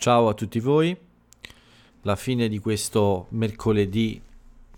[0.00, 0.96] Ciao a tutti voi,
[2.02, 4.22] la fine di questo mercoledì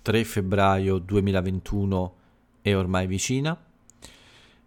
[0.00, 2.14] 3 febbraio 2021
[2.62, 3.54] è ormai vicina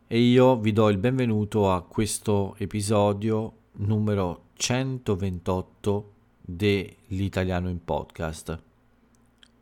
[0.05, 8.61] e io vi do il benvenuto a questo episodio numero 128 dell'Italiano in Podcast.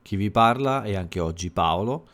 [0.01, 2.05] Chi vi parla è anche oggi Paolo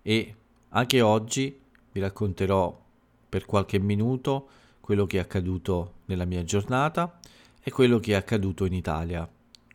[0.00, 0.34] e
[0.70, 1.60] anche oggi
[1.92, 2.80] vi racconterò
[3.28, 4.48] per qualche minuto
[4.80, 7.20] quello che è accaduto nella mia giornata
[7.62, 9.28] e quello che è accaduto in Italia,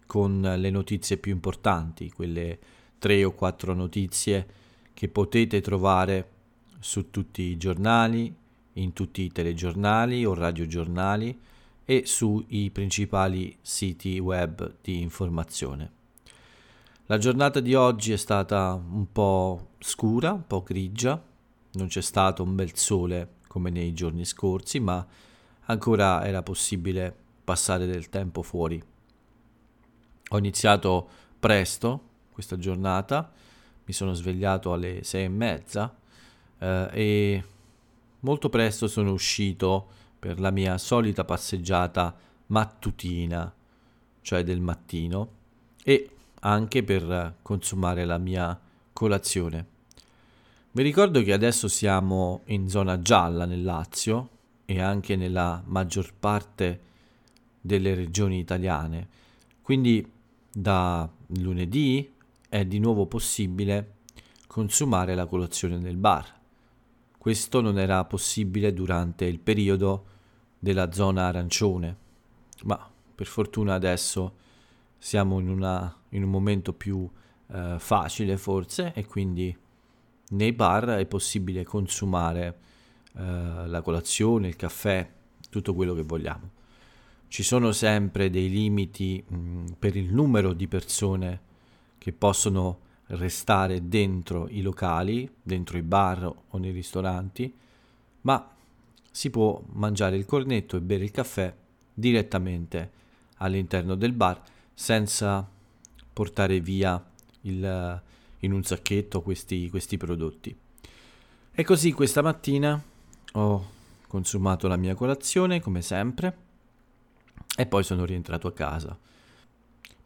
[0.06, 2.60] con le notizie più importanti, quelle
[3.00, 4.48] tre o quattro notizie
[4.94, 6.32] che potete trovare
[6.80, 8.34] su tutti i giornali,
[8.74, 11.40] in tutti i telegiornali o radiogiornali
[11.86, 15.92] e sui principali siti web di informazione.
[17.06, 21.22] La giornata di oggi è stata un po' scura, un po' grigia,
[21.72, 25.06] non c'è stato un bel sole come nei giorni scorsi, ma
[25.66, 27.16] ancora era possibile
[27.48, 28.84] passare del tempo fuori.
[30.32, 31.08] Ho iniziato
[31.40, 33.32] presto questa giornata,
[33.86, 35.96] mi sono svegliato alle sei e mezza
[36.60, 37.44] eh, e
[38.20, 39.88] molto presto sono uscito
[40.20, 42.14] per la mia solita passeggiata
[42.48, 43.56] mattutina,
[44.20, 45.30] cioè del mattino,
[45.86, 46.10] e
[46.42, 48.60] anche per consumare la mia
[48.92, 49.66] colazione.
[50.74, 54.30] Vi ricordo che adesso siamo in zona gialla nel Lazio
[54.66, 56.82] e anche nella maggior parte
[57.68, 59.08] delle regioni italiane,
[59.62, 60.04] quindi
[60.52, 62.12] da lunedì
[62.50, 63.98] è di nuovo possibile
[64.48, 66.36] consumare la colazione nel bar.
[67.16, 70.06] Questo non era possibile durante il periodo
[70.58, 71.98] della zona arancione,
[72.64, 74.36] ma per fortuna adesso
[74.98, 77.08] siamo in, una, in un momento più
[77.52, 79.56] eh, facile forse e quindi
[80.30, 82.60] nei bar è possibile consumare
[83.14, 85.08] eh, la colazione, il caffè,
[85.50, 86.56] tutto quello che vogliamo.
[87.30, 91.42] Ci sono sempre dei limiti mh, mm, per il numero di persone
[91.98, 97.54] che possono restare dentro i locali, dentro i bar o nei ristoranti,
[98.22, 98.50] ma
[99.12, 101.54] si può mangiare il cornetto e bere il caffè
[101.94, 102.92] direttamente
[103.38, 104.42] all'interno del bar
[104.74, 105.48] senza
[106.14, 107.04] portare via
[107.42, 108.02] il,
[108.40, 110.56] in un sacchetto questi, questi prodotti.
[111.52, 112.82] E così questa mattina
[113.34, 113.70] ho
[114.08, 116.46] consumato la mia colazione come sempre
[117.58, 118.98] e poi sono rientrato a casa.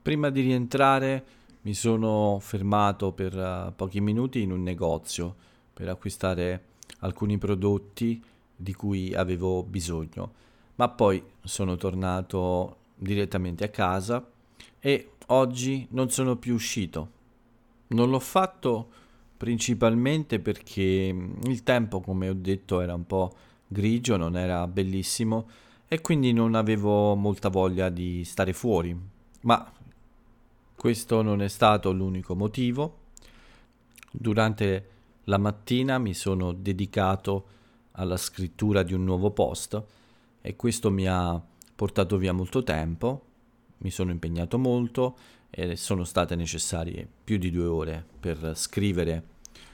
[0.01, 1.25] Prima di rientrare
[1.61, 5.35] mi sono fermato per uh, pochi minuti in un negozio
[5.73, 6.63] per acquistare
[7.01, 8.23] alcuni prodotti
[8.55, 10.33] di cui avevo bisogno,
[10.75, 14.27] ma poi sono tornato direttamente a casa
[14.79, 17.19] e oggi non sono più uscito
[17.91, 18.89] non l'ho fatto
[19.37, 23.33] principalmente perché mm, il tempo, come ho detto, era un po'
[23.67, 25.47] grigio, non era bellissimo
[25.93, 28.97] e quindi non avevo molta voglia di stare fuori.
[29.41, 29.69] Ma
[30.73, 32.99] questo non è stato l'unico motivo.
[34.09, 34.89] Durante
[35.25, 37.45] la mattina mi sono dedicato
[37.91, 39.83] alla scrittura di un nuovo post
[40.39, 41.43] e questo mi ha
[41.75, 43.25] portato via molto tempo,
[43.79, 45.17] mi sono impegnato molto
[45.49, 49.23] e sono state necessarie più di due ore per scrivere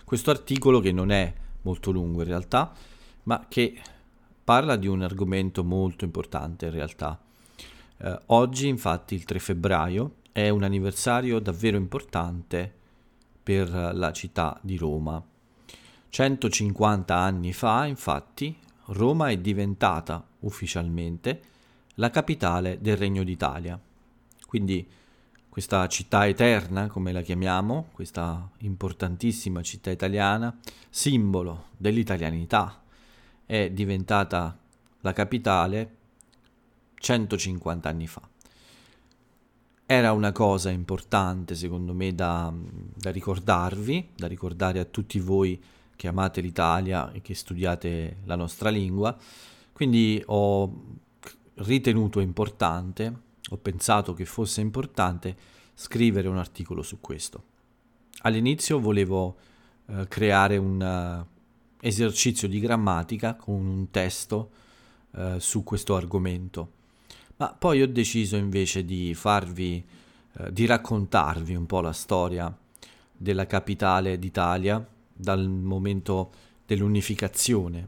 [0.03, 2.73] questo articolo che non è molto lungo in realtà,
[3.22, 3.79] ma che
[4.47, 7.19] parla di un argomento molto importante in realtà.
[7.97, 12.74] Eh, oggi infatti il 3 febbraio è un anniversario davvero importante
[13.44, 15.22] per la città di Roma.
[16.07, 21.41] 150 anni fa, infatti, Roma è diventata ufficialmente
[21.96, 23.78] la capitale del Regno d'Italia.
[24.46, 24.88] Quindi
[25.50, 30.57] questa città eterna, come la chiamiamo, questa importantissima città italiana,
[30.90, 32.84] simbolo dell'italianità,
[33.47, 34.56] è diventata
[35.02, 35.96] la capitale
[36.94, 38.22] 150 anni fa.
[39.88, 45.60] Era una cosa importante, secondo me, da, da ricordarvi, da ricordare a tutti voi
[45.95, 49.18] che amate l'Italia e che studiate la nostra lingua.
[49.74, 50.71] Quindi ho
[51.56, 55.36] ritenuto importante ho pensato che fosse importante
[55.74, 57.44] scrivere un articolo su questo.
[58.21, 59.38] All'inizio volevo
[59.86, 61.25] eh, creare un
[61.79, 64.51] esercizio di grammatica con un testo
[65.12, 66.71] uh, su questo argomento,
[67.38, 69.83] ma poi ho deciso invece di farvi,
[70.33, 72.56] uh, di raccontarvi un po' la storia
[73.15, 76.31] della capitale d'Italia dal momento
[76.65, 77.88] dell'unificazione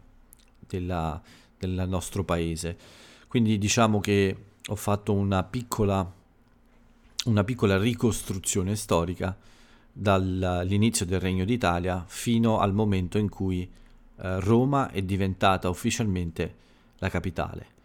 [0.68, 1.22] della,
[1.58, 2.78] del nostro paese.
[3.28, 4.36] Quindi diciamo che
[4.68, 6.12] ho fatto una piccola,
[7.26, 9.38] una piccola ricostruzione storica
[9.92, 13.70] dall'inizio del Regno d'Italia fino al momento in cui
[14.22, 16.56] eh, Roma è diventata ufficialmente
[16.98, 17.78] la capitale.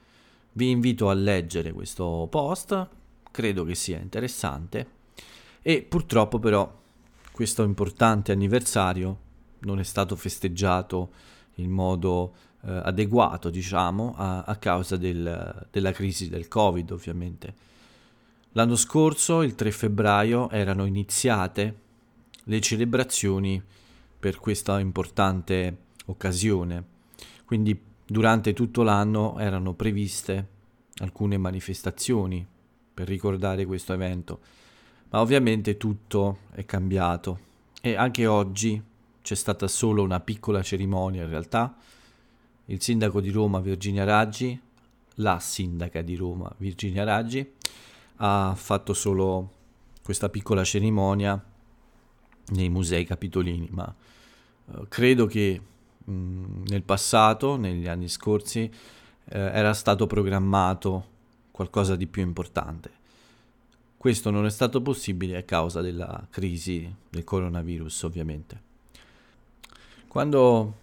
[0.52, 2.88] Vi invito a leggere questo post,
[3.30, 4.86] credo che sia interessante
[5.62, 6.82] e purtroppo però
[7.32, 9.18] questo importante anniversario
[9.60, 11.10] non è stato festeggiato
[11.56, 17.54] in modo eh, adeguato, diciamo, a, a causa del, della crisi del Covid, ovviamente.
[18.52, 21.82] L'anno scorso, il 3 febbraio, erano iniziate
[22.44, 23.62] le celebrazioni
[24.18, 25.76] per questa importante
[26.06, 26.84] occasione.
[27.44, 30.48] Quindi durante tutto l'anno erano previste
[30.98, 32.46] alcune manifestazioni
[32.94, 34.40] per ricordare questo evento,
[35.10, 38.82] ma ovviamente tutto è cambiato e anche oggi
[39.20, 41.76] c'è stata solo una piccola cerimonia in realtà.
[42.66, 44.58] Il sindaco di Roma Virginia Raggi,
[45.16, 47.52] la sindaca di Roma Virginia Raggi,
[48.16, 49.52] ha fatto solo
[50.02, 51.42] questa piccola cerimonia
[52.50, 53.94] nei musei capitolini, ma
[54.66, 55.60] uh, credo che
[56.10, 58.70] mm, nel passato, negli anni scorsi,
[59.26, 61.12] eh, era stato programmato
[61.50, 63.02] qualcosa di più importante.
[63.96, 68.62] Questo non è stato possibile a causa della crisi del coronavirus, ovviamente.
[70.08, 70.74] Quando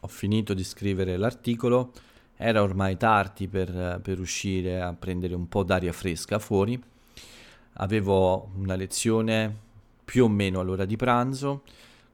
[0.00, 1.92] ho finito di scrivere l'articolo
[2.36, 6.82] era ormai tardi per, per uscire a prendere un po' d'aria fresca fuori.
[7.74, 9.62] Avevo una lezione
[10.04, 11.62] più o meno all'ora di pranzo,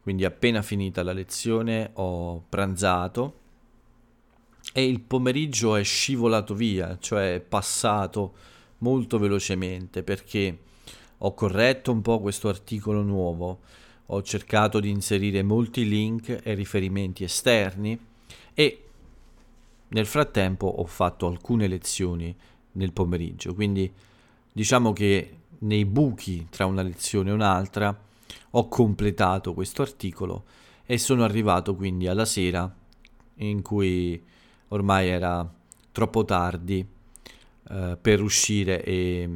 [0.02, 3.38] quindi appena finita la lezione ho pranzato
[4.72, 8.34] e il pomeriggio è scivolato via, cioè è passato
[8.78, 10.58] molto velocemente perché
[11.18, 13.60] ho corretto un po' questo articolo nuovo,
[14.06, 17.98] ho cercato di inserire molti link e riferimenti esterni
[18.54, 18.84] e
[19.88, 22.34] nel frattempo ho fatto alcune lezioni
[22.72, 23.92] nel pomeriggio, quindi
[24.52, 27.98] diciamo che nei buchi tra una lezione e un'altra
[28.50, 30.44] ho completato questo articolo
[30.84, 32.72] e sono arrivato quindi alla sera
[33.36, 34.22] in cui
[34.68, 35.48] ormai era
[35.92, 36.86] troppo tardi
[37.68, 39.28] eh, per uscire e,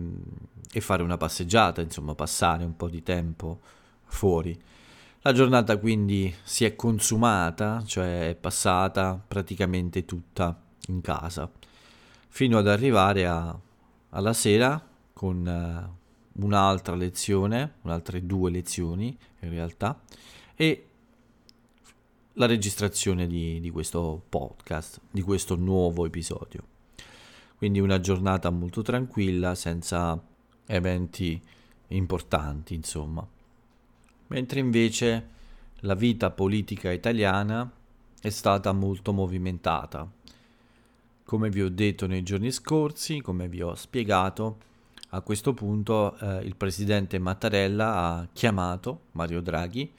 [0.73, 3.61] e fare una passeggiata, insomma passare un po' di tempo
[4.05, 4.59] fuori.
[5.23, 11.51] La giornata quindi si è consumata, cioè è passata praticamente tutta in casa,
[12.29, 13.59] fino ad arrivare a,
[14.11, 16.04] alla sera con uh,
[16.35, 20.01] un'altra lezione, un'altre due lezioni in realtà,
[20.55, 20.89] e
[22.35, 26.63] la registrazione di, di questo podcast, di questo nuovo episodio.
[27.57, 30.21] Quindi una giornata molto tranquilla, senza
[30.67, 31.41] eventi
[31.89, 33.27] importanti, insomma
[34.35, 35.29] mentre invece
[35.81, 37.71] la vita politica italiana
[38.21, 40.11] è stata molto movimentata.
[41.25, 44.59] Come vi ho detto nei giorni scorsi, come vi ho spiegato,
[45.15, 49.91] a questo punto eh, il presidente Mattarella ha chiamato Mario Draghi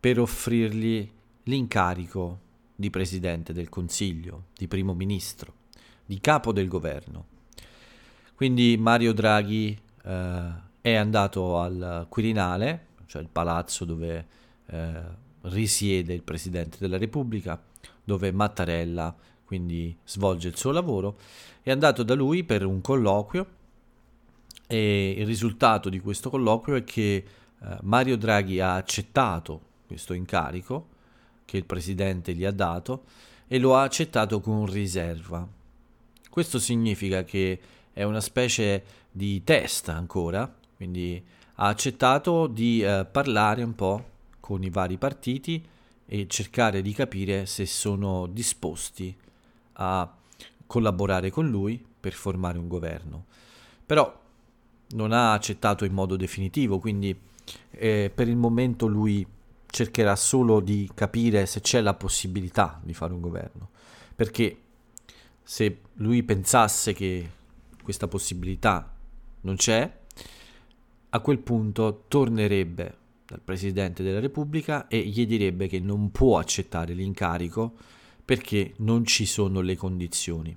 [0.00, 1.10] per offrirgli
[1.44, 2.38] l'incarico
[2.74, 5.52] di presidente del Consiglio, di primo ministro,
[6.04, 7.26] di capo del governo.
[8.34, 14.26] Quindi Mario Draghi eh, è andato al Quirinale cioè il palazzo dove
[14.66, 15.02] eh,
[15.42, 17.60] risiede il Presidente della Repubblica,
[18.04, 21.16] dove Mattarella quindi svolge il suo lavoro,
[21.62, 23.56] è andato da lui per un colloquio
[24.68, 27.24] e il risultato di questo colloquio è che
[27.60, 30.88] eh, Mario Draghi ha accettato questo incarico
[31.46, 33.04] che il Presidente gli ha dato
[33.48, 35.48] e lo ha accettato con riserva.
[36.28, 37.58] Questo significa che
[37.94, 41.20] è una specie di test ancora, quindi
[41.54, 44.04] ha accettato di eh, parlare un po'
[44.38, 45.66] con i vari partiti
[46.06, 49.16] e cercare di capire se sono disposti
[49.72, 50.14] a
[50.66, 53.24] collaborare con lui per formare un governo.
[53.84, 54.26] Però
[54.90, 57.16] non ha accettato in modo definitivo, quindi
[57.70, 59.26] eh, per il momento lui
[59.66, 63.70] cercherà solo di capire se c'è la possibilità di fare un governo,
[64.14, 64.56] perché
[65.42, 67.30] se lui pensasse che
[67.82, 68.94] questa possibilità
[69.42, 69.96] non c'è,
[71.10, 76.94] a quel punto tornerebbe dal Presidente della Repubblica e gli direbbe che non può accettare
[76.94, 77.74] l'incarico
[78.24, 80.56] perché non ci sono le condizioni.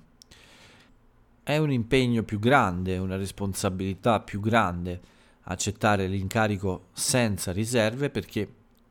[1.44, 5.00] È un impegno più grande, una responsabilità più grande
[5.44, 8.48] accettare l'incarico senza riserve perché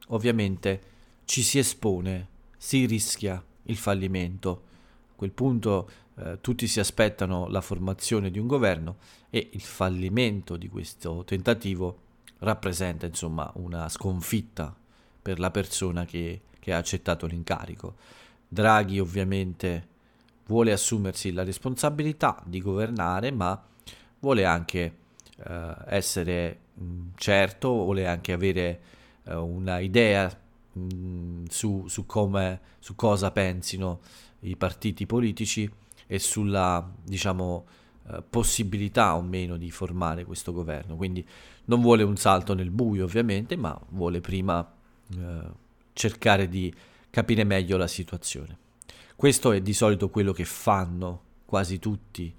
[0.07, 0.81] ovviamente
[1.23, 2.27] ci si espone,
[2.57, 4.63] si rischia il fallimento.
[5.11, 8.97] A quel punto eh, tutti si aspettano la formazione di un governo
[9.29, 11.99] e il fallimento di questo tentativo
[12.39, 14.75] rappresenta insomma una sconfitta
[15.21, 17.95] per la persona che, che ha accettato l'incarico.
[18.45, 19.87] Draghi ovviamente
[20.51, 23.59] vuole assumersi la responsabilità di governare, ma
[24.19, 24.95] vuole anche
[25.37, 28.81] eh, essere mh, certo, vuole anche avere
[29.23, 30.29] eh, una idea
[30.73, 34.01] mh, su, su, come, su cosa pensino
[34.41, 35.71] i partiti politici
[36.05, 37.65] e sulla, diciamo,
[38.09, 40.97] eh, possibilità o meno di formare questo governo.
[40.97, 41.25] Quindi
[41.65, 44.69] non vuole un salto nel buio, ovviamente, ma vuole prima
[45.17, 45.41] eh,
[45.93, 46.73] cercare di
[47.09, 48.57] capire meglio la situazione.
[49.21, 52.33] Questo è di solito quello che fanno quasi tutti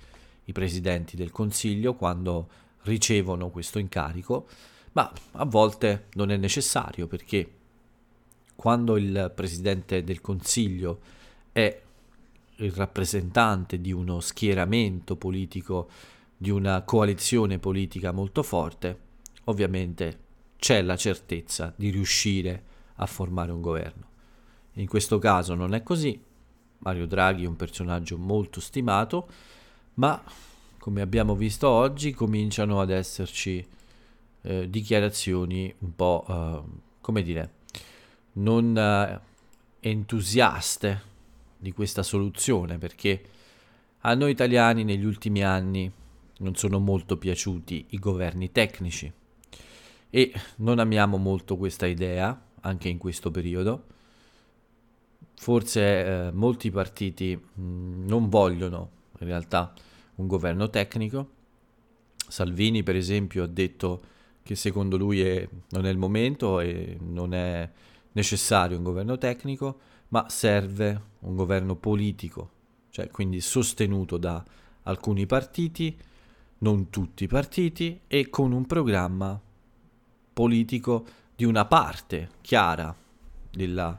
[0.47, 2.49] i presidenti del Consiglio quando
[2.83, 4.49] ricevono questo incarico,
[4.95, 7.49] ma a volte non è necessario perché
[8.57, 10.99] quando il presidente del Consiglio
[11.53, 11.83] è
[12.57, 15.89] il rappresentante di uno schieramento politico,
[16.37, 18.99] di una coalizione politica molto forte,
[19.45, 20.19] ovviamente
[20.57, 22.65] c'è la certezza di riuscire
[22.97, 24.07] a formare un governo.
[24.73, 26.31] In questo caso non è così.
[26.83, 29.29] Mario Draghi è un personaggio molto stimato,
[29.95, 30.23] ma
[30.79, 33.65] come abbiamo visto oggi cominciano ad esserci
[34.43, 36.61] eh, dichiarazioni un po', eh,
[37.01, 37.51] come dire,
[38.35, 39.21] non eh,
[39.81, 41.11] entusiaste
[41.57, 43.23] di questa soluzione perché
[44.01, 45.91] a noi italiani negli ultimi anni
[46.39, 49.13] non sono molto piaciuti i governi tecnici
[50.11, 53.85] e non amiamo molto questa idea anche in questo periodo.
[55.43, 59.75] Forse eh, molti partiti mh, non vogliono in realtà
[60.15, 61.31] un governo tecnico.
[62.15, 64.03] Salvini per esempio ha detto
[64.45, 67.69] che secondo lui è, non è il momento e non è
[68.13, 69.81] necessario un governo tecnico,
[70.11, 72.51] ma serve un governo politico,
[72.91, 74.45] cioè quindi sostenuto da
[74.85, 75.99] alcuni partiti,
[76.59, 79.41] non tutti i partiti, e con un programma
[80.33, 82.95] politico di una parte chiara
[83.51, 83.99] della,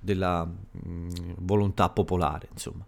[0.00, 2.84] della mh, mm, volontà popolare, insomma.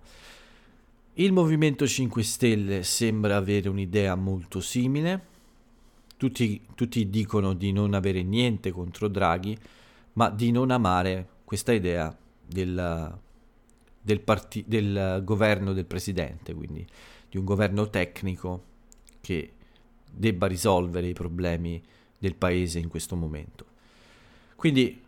[1.14, 5.26] Il Movimento 5 Stelle sembra avere un'idea molto simile,
[6.16, 9.56] tutti, tutti dicono di non avere niente contro Draghi,
[10.14, 12.16] ma di non amare questa idea
[12.46, 13.18] del,
[14.00, 16.86] del, parti- del governo del presidente, quindi
[17.28, 18.64] di un governo tecnico
[19.20, 19.52] che
[20.10, 21.82] debba risolvere i problemi
[22.18, 23.66] del paese in questo momento.
[24.56, 25.01] Quindi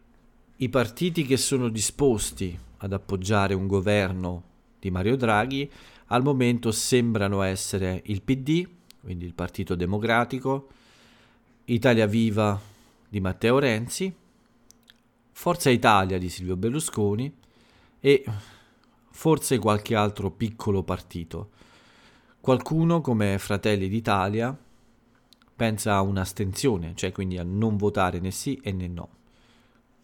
[0.57, 4.43] i partiti che sono disposti ad appoggiare un governo
[4.79, 5.71] di Mario Draghi
[6.07, 8.69] al momento sembrano essere il PD,
[9.01, 10.69] quindi il Partito Democratico,
[11.65, 12.61] Italia Viva
[13.09, 14.15] di Matteo Renzi,
[15.33, 17.35] Forza Italia di Silvio Berlusconi
[17.99, 18.25] e
[19.11, 21.51] forse qualche altro piccolo partito.
[22.41, 24.57] Qualcuno come Fratelli d'Italia
[25.57, 29.09] pensa a un'astensione, cioè quindi a non votare né sì e né no.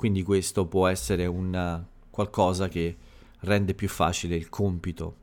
[0.00, 2.96] Quindi questo può essere un qualcosa che
[3.40, 5.14] rende più facile il compito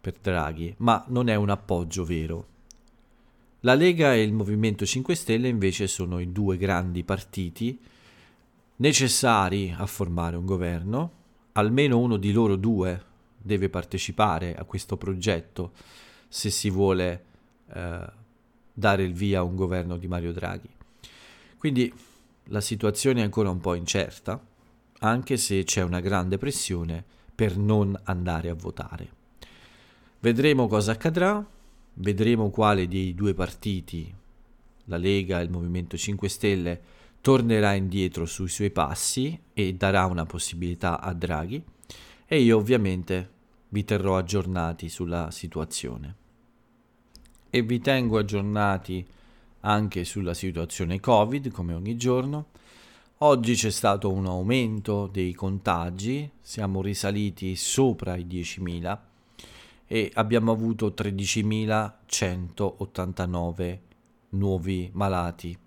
[0.00, 2.46] per Draghi, ma non è un appoggio vero.
[3.60, 7.78] La Lega e il Movimento 5 Stelle invece sono i due grandi partiti
[8.78, 11.12] necessari a formare un governo,
[11.52, 13.04] almeno uno di loro due
[13.38, 15.70] deve partecipare a questo progetto
[16.26, 17.24] se si vuole
[17.72, 18.12] eh,
[18.72, 20.68] dare il via a un governo di Mario Draghi.
[21.56, 22.08] Quindi
[22.50, 24.44] la situazione è ancora un po' incerta,
[25.00, 27.04] anche se c'è una grande pressione
[27.34, 29.12] per non andare a votare.
[30.18, 31.44] Vedremo cosa accadrà,
[31.94, 34.12] vedremo quale dei due partiti,
[34.84, 36.80] la Lega e il Movimento 5 Stelle,
[37.20, 41.62] tornerà indietro sui suoi passi e darà una possibilità a Draghi
[42.26, 43.30] e io ovviamente
[43.68, 46.16] vi terrò aggiornati sulla situazione.
[47.48, 49.06] E vi tengo aggiornati
[49.60, 52.48] anche sulla situazione Covid come ogni giorno.
[53.18, 58.98] Oggi c'è stato un aumento dei contagi, siamo risaliti sopra i 10.000
[59.86, 63.78] e abbiamo avuto 13.189
[64.30, 65.58] nuovi malati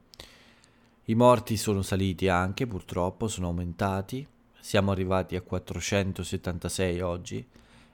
[1.07, 4.25] i morti sono saliti anche, purtroppo, sono aumentati.
[4.57, 7.45] Siamo arrivati a 476 oggi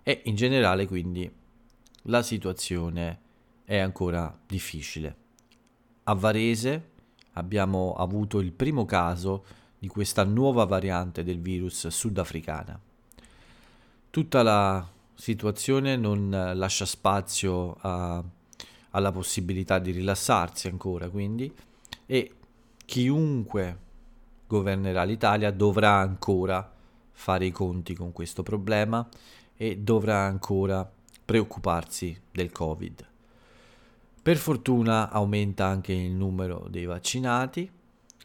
[0.03, 1.29] e in generale quindi
[2.03, 3.19] la situazione
[3.63, 5.15] è ancora difficile.
[6.09, 6.89] A Varese
[7.33, 9.45] abbiamo avuto il primo caso
[9.77, 12.79] di questa nuova variante del virus sudafricana.
[14.09, 18.23] Tutta la situazione non lascia spazio a,
[18.89, 21.53] alla possibilità di rilassarsi ancora, quindi,
[22.07, 22.33] e
[22.85, 23.77] chiunque
[24.47, 26.73] governerà l'Italia dovrà ancora
[27.11, 29.07] fare i conti con questo problema
[29.55, 30.91] e dovrà ancora
[31.23, 33.08] preoccuparsi del Covid.
[34.29, 37.67] Per fortuna aumenta anche il numero dei vaccinati,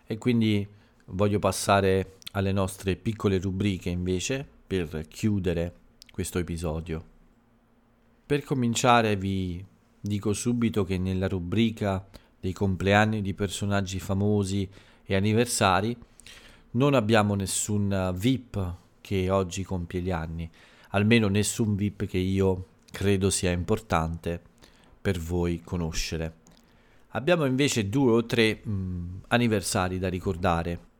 [0.04, 0.66] e quindi
[1.06, 5.72] voglio passare alle nostre piccole rubriche invece per chiudere
[6.10, 7.04] questo episodio.
[8.26, 9.64] Per cominciare vi
[10.00, 12.04] dico subito che nella rubrica
[12.40, 14.68] dei compleanni di personaggi famosi
[15.04, 15.96] e anniversari
[16.72, 20.50] non abbiamo nessun VIP che oggi compie gli anni,
[20.88, 24.50] almeno nessun VIP che io credo sia importante
[25.02, 26.36] per voi conoscere.
[27.14, 30.90] Abbiamo invece due o tre mh, anniversari da ricordare.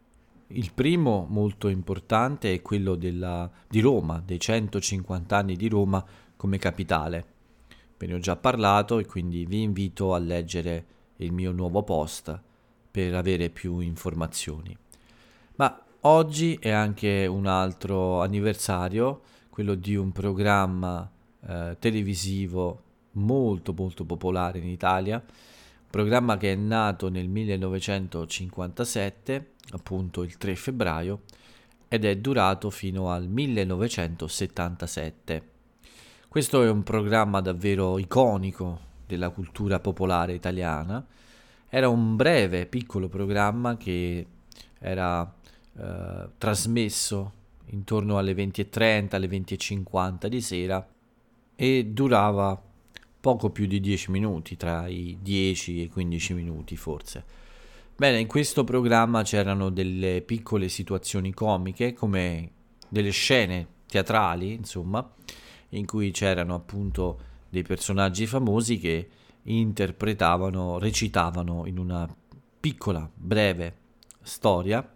[0.49, 6.05] Il primo, molto importante, è quello della, di Roma, dei 150 anni di Roma
[6.37, 7.27] come capitale.
[7.97, 12.39] Ve ne ho già parlato e quindi vi invito a leggere il mio nuovo post
[12.91, 14.77] per avere più informazioni.
[15.55, 21.11] Ma oggi è anche un altro anniversario, quello di un programma
[21.47, 22.83] eh, televisivo
[23.13, 25.25] molto molto popolare in Italia,
[25.89, 31.21] programma che è nato nel 1957, appunto il 3 febbraio,
[31.89, 35.51] ed è durato fino al 1977.
[36.29, 41.05] Questo è un programma davvero iconico della cultura popolare italiana.
[41.69, 44.27] Era un breve, piccolo programma che
[44.79, 45.31] era
[45.77, 47.33] eh, trasmesso
[47.67, 50.87] intorno alle 20.30, alle 20.50 di sera
[51.55, 52.59] e durava
[53.23, 57.25] poco più di 10 minuti, tra i 10 e i 15 minuti forse.
[57.95, 62.51] Bene, in questo programma c'erano delle piccole situazioni comiche, come
[62.89, 65.09] delle scene teatrali, insomma,
[65.69, 69.09] in cui c'erano appunto dei personaggi famosi che
[69.45, 72.13] interpretavano, recitavano in una
[72.59, 73.77] piccola, breve
[74.21, 74.95] storia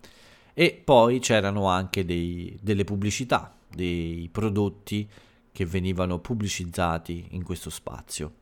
[0.52, 5.08] e poi c'erano anche dei, delle pubblicità, dei prodotti
[5.56, 8.32] che venivano pubblicizzati in questo spazio.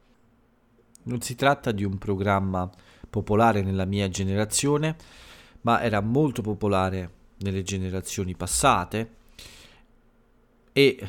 [1.04, 2.68] Non si tratta di un programma
[3.08, 4.96] popolare nella mia generazione,
[5.60, 9.14] ma era molto popolare nelle generazioni passate
[10.72, 11.08] e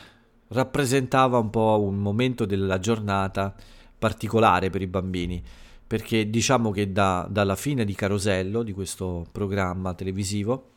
[0.50, 3.56] rappresentava un po' un momento della giornata
[3.98, 5.44] particolare per i bambini,
[5.88, 10.74] perché diciamo che da, dalla fine di Carosello, di questo programma televisivo,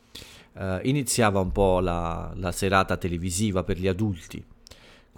[0.53, 4.43] eh, iniziava un po' la, la serata televisiva per gli adulti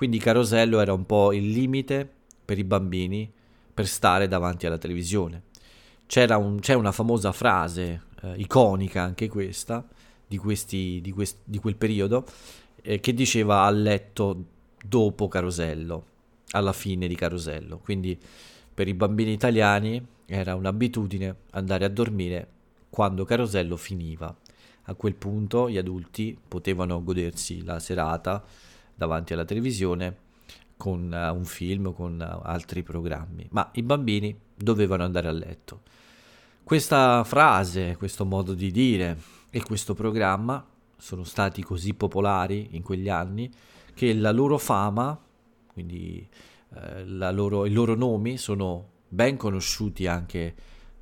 [0.01, 2.09] quindi Carosello era un po' il limite
[2.43, 3.31] per i bambini
[3.71, 5.43] per stare davanti alla televisione.
[6.15, 9.87] Un, c'è una famosa frase, eh, iconica anche questa,
[10.25, 12.25] di, questi, di, quest, di quel periodo,
[12.81, 14.43] eh, che diceva a letto
[14.83, 16.05] dopo Carosello,
[16.53, 17.77] alla fine di Carosello.
[17.77, 18.17] Quindi
[18.73, 22.47] per i bambini italiani era un'abitudine andare a dormire
[22.89, 24.35] quando Carosello finiva.
[24.85, 28.43] A quel punto gli adulti potevano godersi la serata
[28.95, 30.29] davanti alla televisione
[30.77, 35.81] con uh, un film, con uh, altri programmi, ma i bambini dovevano andare a letto.
[36.63, 39.17] Questa frase, questo modo di dire
[39.49, 40.65] e questo programma
[40.97, 43.51] sono stati così popolari in quegli anni
[43.93, 45.19] che la loro fama,
[45.67, 46.27] quindi
[46.75, 50.55] eh, loro, i loro nomi sono ben conosciuti anche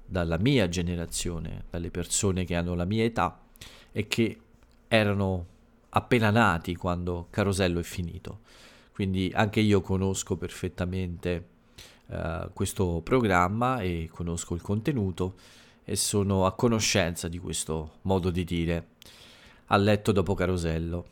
[0.06, 3.40] dalla mia generazione, dalle persone che hanno la mia età
[3.92, 4.40] e che
[4.88, 5.46] erano
[5.90, 8.40] appena nati quando Carosello è finito.
[8.94, 11.48] Quindi anche io conosco perfettamente
[12.08, 15.36] uh, questo programma e conosco il contenuto
[15.84, 18.88] e sono a conoscenza di questo modo di dire
[19.68, 21.06] a letto dopo Carosello.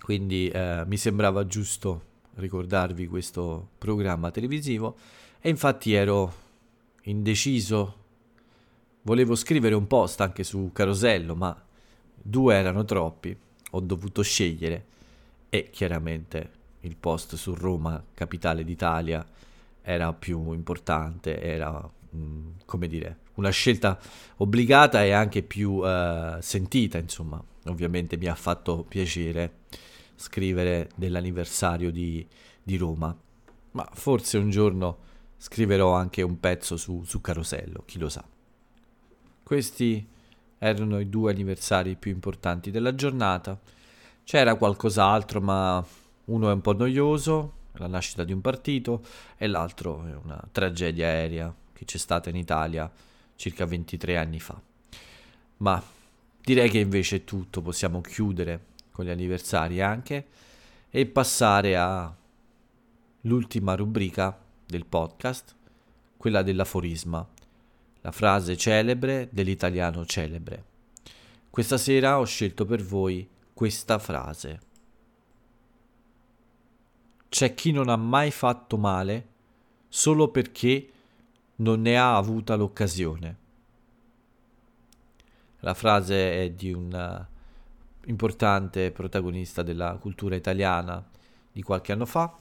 [0.00, 4.96] Quindi uh, mi sembrava giusto ricordarvi questo programma televisivo
[5.40, 6.32] e infatti ero
[7.04, 8.02] indeciso.
[9.02, 11.58] Volevo scrivere un post anche su Carosello, ma
[12.14, 13.36] due erano troppi
[13.74, 14.84] ho dovuto scegliere
[15.48, 19.26] e chiaramente il post su Roma, capitale d'Italia,
[19.82, 21.70] era più importante, era
[22.10, 23.98] mh, come dire, una scelta
[24.36, 27.42] obbligata e anche più uh, sentita, insomma.
[27.66, 29.60] Ovviamente mi ha fatto piacere
[30.16, 32.26] scrivere dell'anniversario di,
[32.62, 33.16] di Roma,
[33.72, 34.98] ma forse un giorno
[35.36, 38.24] scriverò anche un pezzo su, su Carosello, chi lo sa.
[39.42, 40.06] Questi
[40.58, 43.58] erano i due anniversari più importanti della giornata.
[44.24, 45.84] C'era qualcos'altro, ma
[46.26, 49.02] uno è un po' noioso, la nascita di un partito,
[49.36, 52.90] e l'altro è una tragedia aerea che c'è stata in Italia
[53.36, 54.60] circa 23 anni fa.
[55.58, 55.82] Ma
[56.40, 60.26] direi che invece è tutto, possiamo chiudere con gli anniversari anche
[60.88, 61.76] e passare
[63.22, 65.54] all'ultima rubrica del podcast,
[66.16, 67.26] quella dell'aforisma
[68.04, 70.64] la frase celebre dell'italiano celebre.
[71.48, 74.60] Questa sera ho scelto per voi questa frase.
[77.30, 79.28] c'è chi non ha mai fatto male
[79.88, 80.90] solo perché
[81.56, 83.36] non ne ha avuta l'occasione.
[85.60, 91.04] La frase è di un uh, importante protagonista della cultura italiana
[91.50, 92.36] di qualche anno fa.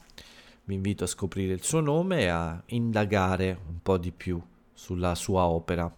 [0.66, 4.40] Vi invito a scoprire il suo nome e a indagare un po' di più
[4.74, 5.94] sulla sua opera.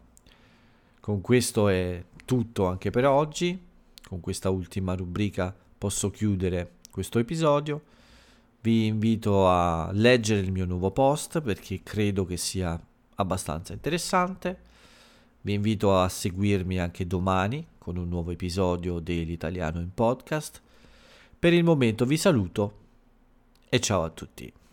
[0.99, 3.59] Con questo è tutto anche per oggi.
[4.07, 7.81] Con questa ultima rubrica posso chiudere questo episodio.
[8.61, 12.79] Vi invito a leggere il mio nuovo post perché credo che sia
[13.15, 14.59] abbastanza interessante.
[15.41, 20.61] Vi invito a seguirmi anche domani con un nuovo episodio dell'Italiano in podcast.
[21.38, 22.77] Per il momento vi saluto
[23.69, 24.64] e ciao a tutti.